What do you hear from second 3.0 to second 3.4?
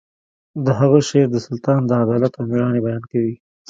کوي